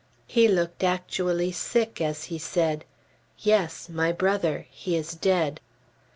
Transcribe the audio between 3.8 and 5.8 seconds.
my brother; he is dead."